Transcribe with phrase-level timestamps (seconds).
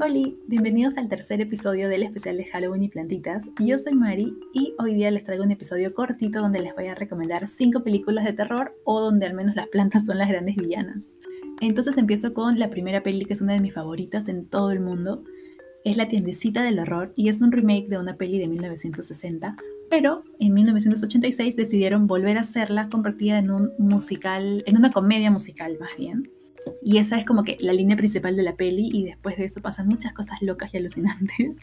[0.00, 3.50] Hola, bienvenidos al tercer episodio del especial de Halloween y plantitas.
[3.58, 6.94] Yo soy Mari y hoy día les traigo un episodio cortito donde les voy a
[6.94, 11.08] recomendar cinco películas de terror o donde al menos las plantas son las grandes villanas.
[11.60, 14.78] Entonces empiezo con la primera peli que es una de mis favoritas en todo el
[14.78, 15.24] mundo.
[15.84, 19.56] Es La tiendecita del horror y es un remake de una peli de 1960,
[19.90, 25.76] pero en 1986 decidieron volver a hacerla convertida en un musical, en una comedia musical
[25.80, 26.30] más bien.
[26.82, 29.60] Y esa es como que la línea principal de la peli y después de eso
[29.60, 31.58] pasan muchas cosas locas y alucinantes.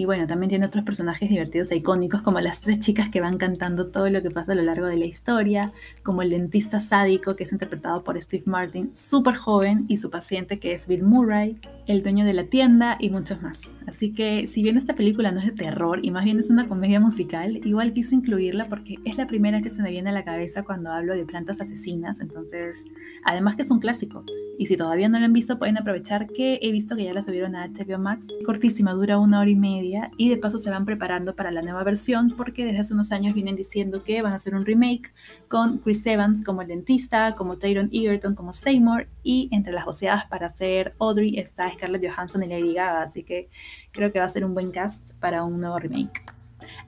[0.00, 3.36] Y bueno, también tiene otros personajes divertidos e icónicos, como las tres chicas que van
[3.36, 7.36] cantando todo lo que pasa a lo largo de la historia, como el dentista sádico,
[7.36, 11.58] que es interpretado por Steve Martin, súper joven, y su paciente, que es Bill Murray,
[11.86, 13.70] el dueño de la tienda y muchos más.
[13.86, 16.66] Así que, si bien esta película no es de terror y más bien es una
[16.66, 20.24] comedia musical, igual quise incluirla porque es la primera que se me viene a la
[20.24, 22.86] cabeza cuando hablo de plantas asesinas, entonces,
[23.26, 24.24] además que es un clásico.
[24.60, 27.22] Y si todavía no lo han visto, pueden aprovechar que he visto que ya la
[27.22, 28.28] subieron a HBO Max.
[28.44, 29.89] Cortísima, dura una hora y media.
[30.16, 33.34] Y de paso se van preparando para la nueva versión porque desde hace unos años
[33.34, 35.12] vienen diciendo que van a hacer un remake
[35.48, 39.08] con Chris Evans como el dentista, como Taron Egerton como Seymour.
[39.22, 43.02] Y entre las voceadas para hacer Audrey está Scarlett Johansson y Lady Gaga.
[43.02, 43.48] Así que
[43.92, 46.22] creo que va a ser un buen cast para un nuevo remake.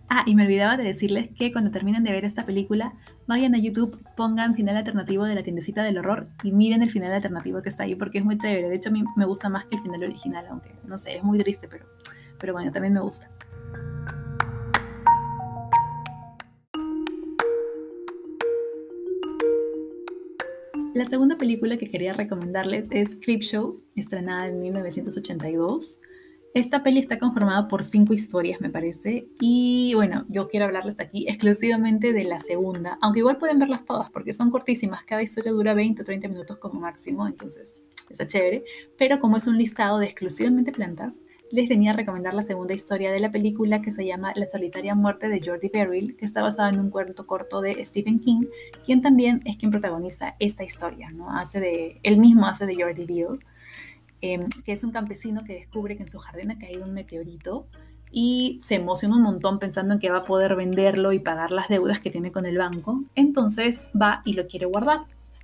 [0.08, 2.92] Ah, y me olvidaba de decirles que cuando terminen de ver esta película,
[3.26, 7.12] vayan a YouTube, pongan final alternativo de la tiendecita del horror y miren el final
[7.12, 8.68] alternativo que está ahí porque es muy chévere.
[8.68, 11.22] De hecho, a mí me gusta más que el final original, aunque no sé, es
[11.22, 11.86] muy triste, pero,
[12.42, 13.30] pero bueno, también me gusta.
[20.92, 26.00] La segunda película que quería recomendarles es Creepshow, estrenada en 1982.
[26.52, 29.24] Esta peli está conformada por cinco historias, me parece.
[29.40, 34.10] Y bueno, yo quiero hablarles aquí exclusivamente de la segunda, aunque igual pueden verlas todas
[34.10, 35.04] porque son cortísimas.
[35.04, 38.64] Cada historia dura 20 o 30 minutos como máximo, entonces está chévere.
[38.98, 43.12] Pero como es un listado de exclusivamente plantas, les venía a recomendar la segunda historia
[43.12, 46.70] de la película que se llama La solitaria muerte de Jordi Beryl, que está basada
[46.70, 48.46] en un cuento corto de Stephen King,
[48.84, 51.36] quien también es quien protagoniza esta historia, ¿no?
[51.36, 53.38] Hace de, él mismo hace de Jordi Beryl.
[54.24, 57.66] Em, que es un campesino que descubre que en su jardín ha caído un meteorito
[58.12, 61.68] y se emociona un montón pensando en que va a poder venderlo y pagar las
[61.68, 63.02] deudas que tiene con el banco.
[63.16, 65.00] Entonces va y lo quiere guardar.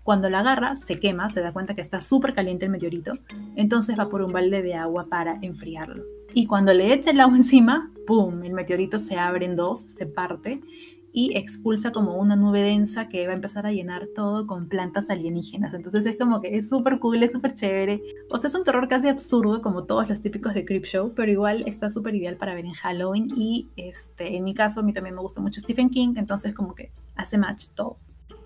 [0.09, 3.19] Cuando la agarra, se quema, se da cuenta que está súper caliente el meteorito,
[3.57, 6.03] entonces va por un balde de agua para enfriarlo.
[6.33, 8.43] Y cuando le echa el agua encima, ¡pum!
[8.43, 10.63] El meteorito se abre en dos, se parte
[11.13, 15.11] y expulsa como una nube densa que va a empezar a llenar todo con plantas
[15.11, 15.75] alienígenas.
[15.75, 18.01] Entonces es como que es súper cool, es súper chévere.
[18.31, 21.65] O sea, es un terror casi absurdo como todos los típicos de Creepshow, pero igual
[21.67, 25.17] está súper ideal para ver en Halloween y este, en mi caso a mí también
[25.17, 27.99] me gusta mucho Stephen King, entonces como que hace match todo.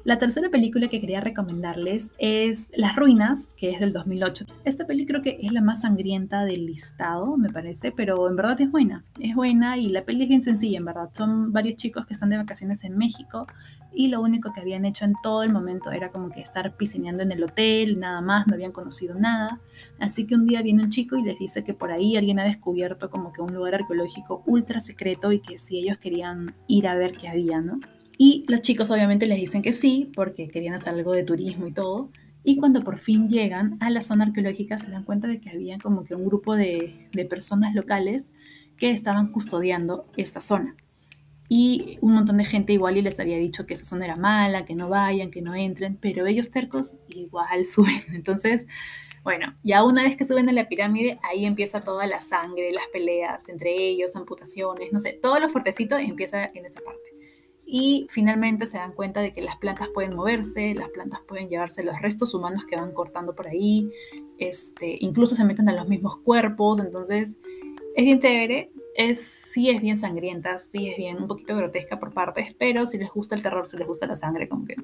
[0.04, 4.46] La tercera película que quería recomendarles es Las Ruinas, que es del 2008.
[4.64, 8.60] Esta película creo que es la más sangrienta del listado, me parece, pero en verdad
[8.60, 9.04] es buena.
[9.20, 11.10] Es buena y la peli es bien sencilla, en verdad.
[11.12, 13.46] Son varios chicos que están de vacaciones en México
[13.92, 17.22] y lo único que habían hecho en todo el momento era como que estar piscineando
[17.22, 19.60] en el hotel, nada más, no habían conocido nada.
[20.00, 22.44] Así que un día viene un chico y les dice que por ahí alguien ha
[22.44, 26.96] descubierto como que un lugar arqueológico ultra secreto y que si ellos querían ir a
[26.96, 27.78] ver qué había, ¿no?
[28.19, 31.73] Y los chicos obviamente les dicen que sí, porque querían hacer algo de turismo y
[31.73, 32.11] todo.
[32.45, 35.78] Y cuando por fin llegan a la zona arqueológica se dan cuenta de que había
[35.78, 38.31] como que un grupo de, de personas locales
[38.77, 40.77] que estaban custodiando esta zona.
[41.49, 44.65] Y un montón de gente igual y les había dicho que esa zona era mala,
[44.65, 48.03] que no vayan, que no entren, pero ellos tercos igual suben.
[48.12, 48.67] Entonces,
[49.23, 52.89] bueno, ya una vez que suben a la pirámide, ahí empieza toda la sangre, las
[52.89, 57.22] peleas entre ellos, amputaciones, no sé, todo lo fuertecito empieza en esa parte
[57.75, 61.83] y finalmente se dan cuenta de que las plantas pueden moverse, las plantas pueden llevarse
[61.83, 63.91] los restos humanos que van cortando por ahí,
[64.37, 67.38] este, incluso se meten a los mismos cuerpos, entonces
[67.97, 69.21] es bien chévere, es,
[69.55, 73.11] sí es bien sangrienta, sí es bien un poquito grotesca por partes, pero si les
[73.11, 74.77] gusta el terror, si les gusta la sangre, como que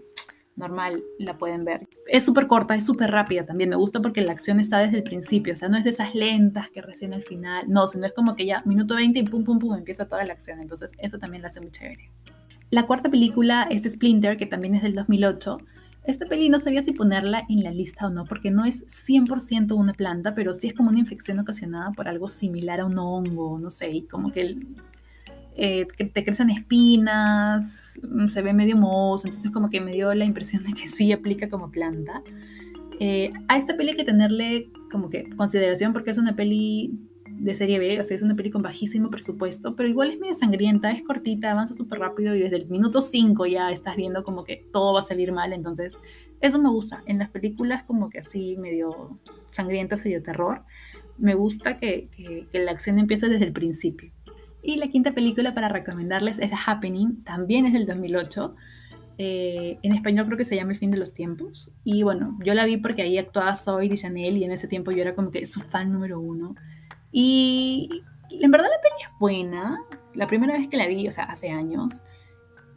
[0.56, 1.86] normal la pueden ver.
[2.06, 5.02] Es súper corta, es súper rápida también, me gusta porque la acción está desde el
[5.02, 8.14] principio, o sea, no es de esas lentas que recién al final, no, sino es
[8.14, 11.18] como que ya minuto 20 y pum, pum, pum, empieza toda la acción, entonces eso
[11.18, 12.10] también la hace muy chévere.
[12.70, 15.58] La cuarta película es Splinter, que también es del 2008.
[16.04, 19.74] Esta peli no sabía si ponerla en la lista o no, porque no es 100%
[19.74, 23.58] una planta, pero sí es como una infección ocasionada por algo similar a un hongo,
[23.58, 24.56] no sé, y como que
[25.56, 30.62] eh, te crecen espinas, se ve medio mohoso, entonces como que me dio la impresión
[30.64, 32.22] de que sí aplica como planta.
[33.00, 36.92] Eh, a esta peli hay que tenerle como que consideración porque es una peli
[37.38, 40.34] de serie B, o sea, es una película con bajísimo presupuesto, pero igual es medio
[40.34, 44.44] sangrienta, es cortita, avanza súper rápido y desde el minuto 5 ya estás viendo como
[44.44, 45.98] que todo va a salir mal, entonces
[46.40, 47.02] eso me gusta.
[47.06, 49.18] En las películas como que así medio
[49.50, 50.62] sangrientas y de terror,
[51.16, 52.08] me gusta que,
[52.52, 54.12] la acción empiece desde el principio.
[54.62, 58.54] Y la quinta película para recomendarles es The Happening, también es del 2008.
[59.20, 61.72] Eh, en español creo que se llama El fin de los tiempos.
[61.84, 65.02] Y bueno, yo la vi porque ahí actuaba Zoe Chanel y en ese tiempo yo
[65.02, 66.54] era como que su fan número uno.
[67.10, 69.84] Y en verdad la peli es buena.
[70.14, 72.02] La primera vez que la vi, o sea, hace años,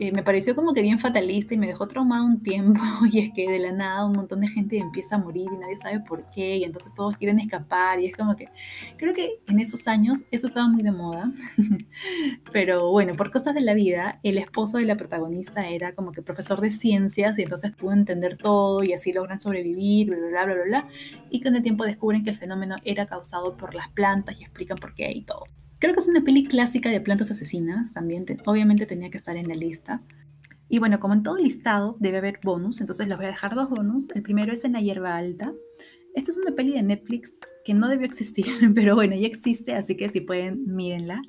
[0.01, 2.81] eh, me pareció como que bien fatalista y me dejó traumado un tiempo.
[3.11, 5.77] Y es que de la nada un montón de gente empieza a morir y nadie
[5.77, 6.57] sabe por qué.
[6.57, 7.99] Y entonces todos quieren escapar.
[7.99, 8.49] Y es como que
[8.97, 11.31] creo que en esos años eso estaba muy de moda.
[12.51, 16.23] Pero bueno, por cosas de la vida, el esposo de la protagonista era como que
[16.23, 20.53] profesor de ciencias y entonces pudo entender todo y así logran sobrevivir, bla, bla, bla,
[20.55, 20.87] bla, bla.
[21.29, 24.79] Y con el tiempo descubren que el fenómeno era causado por las plantas y explican
[24.79, 25.43] por qué y todo.
[25.81, 29.47] Creo que es una peli clásica de plantas asesinas, también obviamente tenía que estar en
[29.47, 30.03] la lista.
[30.69, 33.67] Y bueno, como en todo listado debe haber bonus, entonces les voy a dejar dos
[33.67, 34.07] bonus.
[34.11, 35.51] El primero es En la hierba alta.
[36.13, 38.45] Esta es una peli de Netflix que no debió existir,
[38.75, 41.19] pero bueno, ya existe, así que si pueden, mírenla.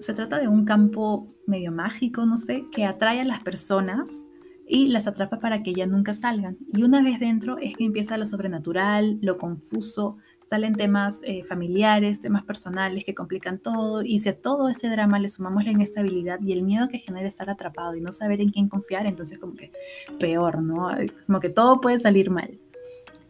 [0.00, 4.26] Se trata de un campo medio mágico, no sé, que atrae a las personas
[4.66, 6.56] y las atrapa para que ya nunca salgan.
[6.72, 10.18] Y una vez dentro es que empieza lo sobrenatural, lo confuso,
[10.48, 15.18] salen temas eh, familiares, temas personales que complican todo y si a todo ese drama
[15.18, 18.50] le sumamos la inestabilidad y el miedo que genera estar atrapado y no saber en
[18.50, 19.72] quién confiar, entonces como que
[20.20, 20.90] peor, ¿no?
[21.26, 22.58] Como que todo puede salir mal.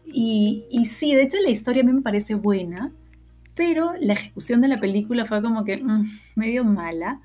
[0.05, 2.91] Y, y sí, de hecho la historia a mí me parece buena,
[3.55, 7.21] pero la ejecución de la película fue como que mm, medio mala.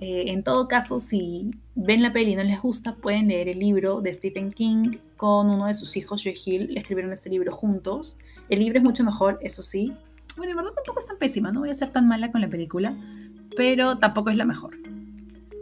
[0.00, 3.58] Eh, en todo caso, si ven la peli y no les gusta, pueden leer el
[3.58, 6.72] libro de Stephen King con uno de sus hijos, Joe Hill.
[6.72, 8.18] Le escribieron este libro juntos.
[8.48, 9.92] El libro es mucho mejor, eso sí.
[10.36, 12.48] Bueno, de verdad tampoco es tan pésima, no voy a ser tan mala con la
[12.48, 12.96] película,
[13.56, 14.76] pero tampoco es la mejor.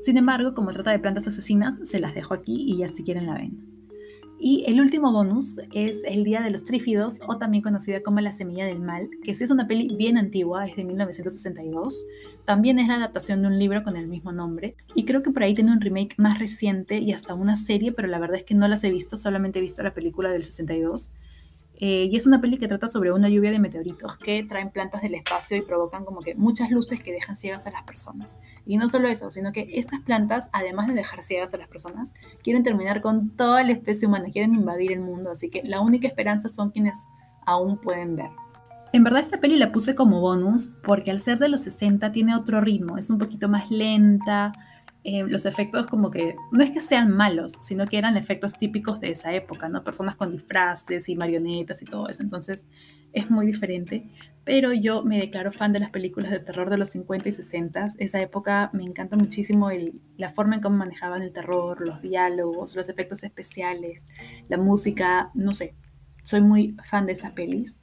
[0.03, 3.27] Sin embargo, como trata de plantas asesinas, se las dejo aquí y ya si quieren
[3.27, 3.78] la ven.
[4.41, 8.31] Y el último bonus es El Día de los Trífidos, o también conocida como La
[8.31, 12.07] Semilla del Mal, que sí es una peli bien antigua, es de 1962.
[12.45, 14.77] También es la adaptación de un libro con el mismo nombre.
[14.95, 18.07] Y creo que por ahí tiene un remake más reciente y hasta una serie, pero
[18.07, 21.13] la verdad es que no las he visto, solamente he visto la película del 62.
[21.81, 25.01] Eh, y es una peli que trata sobre una lluvia de meteoritos que traen plantas
[25.01, 28.37] del espacio y provocan como que muchas luces que dejan ciegas a las personas.
[28.67, 32.15] Y no solo eso, sino que estas plantas, además de dejar ciegas a las personas,
[32.43, 36.09] quieren terminar con toda la especie humana, quieren invadir el mundo, así que la única
[36.09, 36.97] esperanza son quienes
[37.47, 38.31] aún pueden ver.
[38.93, 42.35] En verdad esta peli la puse como bonus porque al ser de los 60 tiene
[42.35, 44.53] otro ritmo, es un poquito más lenta,
[45.05, 49.01] eh, los efectos como que no es que sean malos, sino que eran efectos típicos
[49.01, 49.85] de esa época, ¿no?
[49.85, 52.23] Personas con disfraces y marionetas y todo eso.
[52.23, 52.69] Entonces
[53.13, 54.09] es muy diferente.
[54.45, 57.89] Pero yo me declaro fan de las películas de terror de los 50 y 60.
[57.99, 59.69] Esa época me encanta muchísimo
[60.17, 64.07] la forma en cómo manejaban el terror, los diálogos, los efectos especiales,
[64.49, 65.75] la música, no sé.
[66.25, 67.77] Soy muy fan de esas pelis.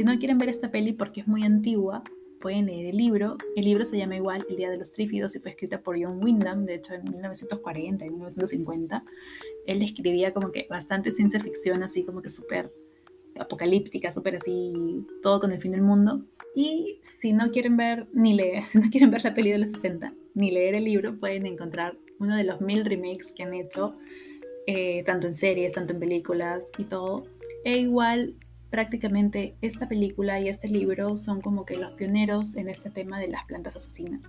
[0.00, 2.02] Si no quieren ver esta peli porque es muy antigua,
[2.40, 3.36] pueden leer el libro.
[3.54, 6.24] El libro se llama igual El Día de los Trífidos y fue escrita por John
[6.24, 9.04] Wyndham, de hecho en 1940 y 1950.
[9.66, 12.72] Él escribía como que bastante ciencia ficción, así como que súper
[13.38, 14.72] apocalíptica, súper así,
[15.22, 16.24] todo con el fin del mundo.
[16.56, 19.68] Y si no quieren ver ni leer, si no quieren ver la peli de los
[19.68, 23.96] 60, ni leer el libro, pueden encontrar uno de los mil remakes que han hecho,
[24.66, 27.26] eh, tanto en series, tanto en películas y todo.
[27.64, 28.36] E igual
[28.70, 33.28] prácticamente esta película y este libro son como que los pioneros en este tema de
[33.28, 34.22] las plantas asesinas.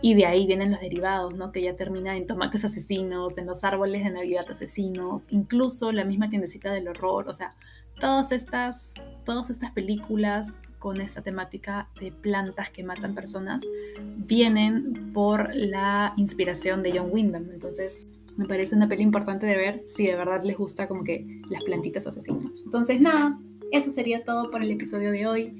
[0.00, 1.52] Y de ahí vienen los derivados, ¿no?
[1.52, 6.28] Que ya termina en tomates asesinos, en los árboles de Navidad asesinos, incluso la misma
[6.28, 7.54] tiendecita del horror, o sea,
[8.00, 8.94] todas estas,
[9.24, 13.62] todas estas películas con esta temática de plantas que matan personas
[14.00, 17.50] vienen por la inspiración de John Wyndham.
[17.52, 21.42] Entonces, me parece una peli importante de ver si de verdad les gusta como que
[21.48, 22.52] las plantitas asesinas.
[22.64, 23.38] Entonces, nada,
[23.72, 25.58] eso sería todo por el episodio de hoy.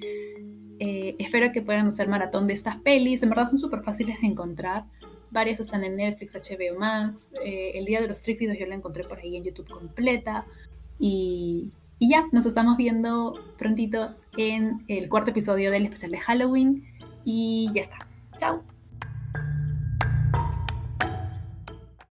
[0.78, 3.22] Eh, espero que puedan hacer maratón de estas pelis.
[3.22, 4.84] En verdad son súper fáciles de encontrar.
[5.30, 7.32] Varias están en Netflix, HBO Max.
[7.44, 10.44] Eh, el Día de los Trífidos yo la encontré por ahí en YouTube completa.
[10.98, 16.84] Y, y ya, nos estamos viendo prontito en el cuarto episodio del especial de Halloween.
[17.24, 18.06] Y ya está.
[18.36, 18.71] Chao.